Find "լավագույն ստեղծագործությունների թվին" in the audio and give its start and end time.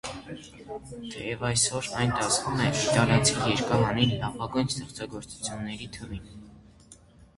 4.25-6.33